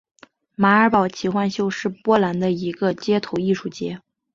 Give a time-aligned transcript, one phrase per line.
[0.55, 4.01] 马尔堡奇幻秀是波兰的一个街头艺术节。